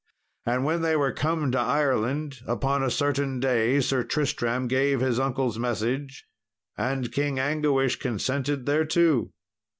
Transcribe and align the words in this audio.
And 0.47 0.65
when 0.65 0.81
they 0.81 0.95
were 0.95 1.11
come 1.11 1.51
to 1.51 1.59
Ireland, 1.59 2.39
upon 2.47 2.81
a 2.81 2.89
certain 2.89 3.39
day 3.39 3.79
Sir 3.81 4.03
Tristram 4.03 4.67
gave 4.67 4.99
his 4.99 5.19
uncle's 5.19 5.59
message, 5.59 6.25
and 6.75 7.11
King 7.11 7.37
Anguish 7.37 7.97
consented 7.97 8.65
thereto. 8.65 9.29